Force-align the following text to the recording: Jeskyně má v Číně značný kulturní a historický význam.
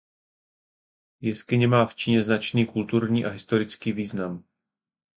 Jeskyně 1.21 1.67
má 1.67 1.85
v 1.85 1.95
Číně 1.95 2.23
značný 2.23 2.65
kulturní 2.65 3.25
a 3.25 3.29
historický 3.29 3.91
význam. 3.91 4.43